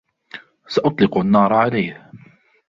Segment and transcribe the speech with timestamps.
[0.67, 2.11] سأطلق النار عليه.